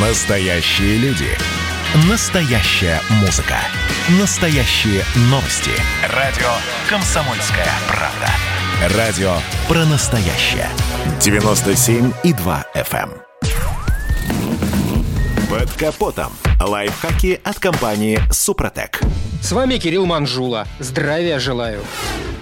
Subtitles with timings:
[0.00, 1.26] Настоящие люди.
[2.08, 3.56] Настоящая музыка.
[4.20, 5.72] Настоящие новости.
[6.14, 6.46] Радио
[6.88, 8.96] «Комсомольская правда».
[8.96, 9.32] Радио
[9.66, 10.68] про настоящее.
[11.18, 13.10] 97,2 FM.
[13.10, 13.12] эм.
[15.50, 16.32] Под капотом.
[16.60, 19.00] Лайфхаки от компании «Супротек».
[19.42, 20.68] С вами Кирилл Манжула.
[20.78, 21.82] Здравия желаю.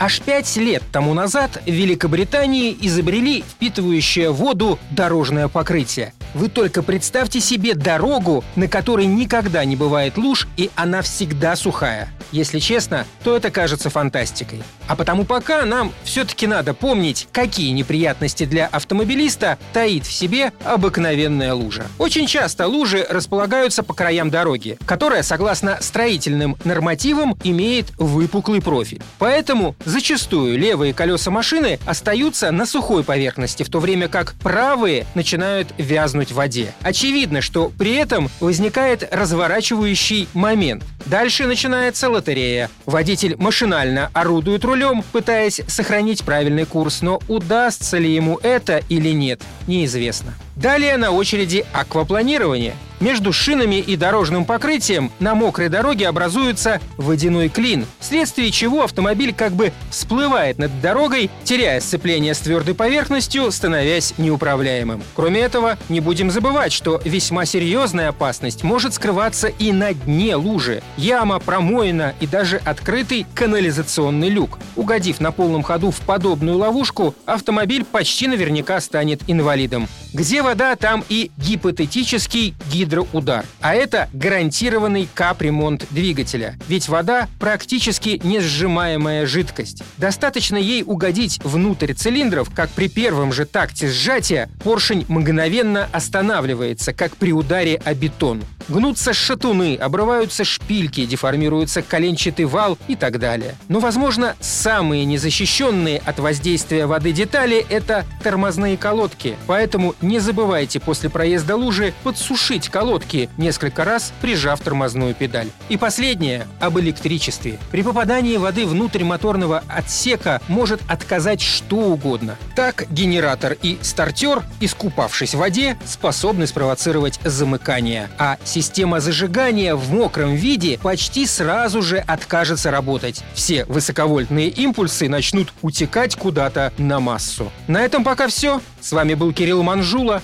[0.00, 6.14] Аж пять лет тому назад в Великобритании изобрели впитывающее воду дорожное покрытие.
[6.34, 12.08] Вы только представьте себе дорогу, на которой никогда не бывает луж, и она всегда сухая.
[12.34, 14.60] Если честно, то это кажется фантастикой.
[14.88, 21.54] А потому пока нам все-таки надо помнить, какие неприятности для автомобилиста таит в себе обыкновенная
[21.54, 21.86] лужа.
[21.96, 29.00] Очень часто лужи располагаются по краям дороги, которая, согласно строительным нормативам, имеет выпуклый профиль.
[29.20, 35.68] Поэтому зачастую левые колеса машины остаются на сухой поверхности, в то время как правые начинают
[35.78, 36.74] вязнуть в воде.
[36.82, 40.82] Очевидно, что при этом возникает разворачивающий момент.
[41.06, 42.70] Дальше начинается лотерея.
[42.86, 49.42] Водитель машинально орудует рулем, пытаясь сохранить правильный курс, но удастся ли ему это или нет,
[49.66, 50.34] неизвестно.
[50.56, 52.74] Далее на очереди аквапланирование.
[53.00, 59.52] Между шинами и дорожным покрытием на мокрой дороге образуется водяной клин, вследствие чего автомобиль как
[59.52, 65.02] бы всплывает над дорогой, теряя сцепление с твердой поверхностью, становясь неуправляемым.
[65.16, 70.82] Кроме этого, не будем забывать, что весьма серьезная опасность может скрываться и на дне лужи.
[70.96, 74.58] Яма, промоина и даже открытый канализационный люк.
[74.76, 79.88] Угодив на полном ходу в подобную ловушку, автомобиль почти наверняка станет инвалидом.
[80.12, 83.44] Где вода, там и гипотетический гидроудар.
[83.60, 86.56] А это гарантированный капремонт двигателя.
[86.68, 89.82] Ведь вода практически несжимаемая жидкость.
[89.96, 97.16] Достаточно ей угодить внутрь цилиндров, как при первом же такте сжатия поршень мгновенно останавливается, как
[97.16, 98.42] при ударе о бетон.
[98.68, 103.56] Гнутся шатуны, обрываются шпильки, деформируется коленчатый вал и так далее.
[103.68, 109.36] Но, возможно, самые незащищенные от воздействия воды детали– это тормозные колодки.
[109.46, 115.46] Поэтому не забывайте после проезда лужи подсушить колодки несколько раз, прижав тормозную педаль.
[115.68, 117.56] И последнее– об электричестве.
[117.70, 122.36] При попадании воды внутрь моторного отсека может отказать что угодно.
[122.56, 128.08] Так, генератор и стартер, искупавшись в воде, способны спровоцировать замыкание.
[128.18, 133.22] А система зажигания в мокром виде почти сразу же откажется работать.
[133.34, 137.52] Все высоковольтные импульсы начнут утекать куда-то на массу.
[137.68, 138.60] На этом пока все.
[138.80, 140.23] С вами был Кирилл Манжула.